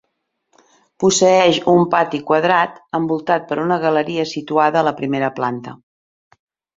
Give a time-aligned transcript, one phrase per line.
[1.01, 5.75] Posseeix un pati quadrat envoltat per una galeria situada a la primera planta.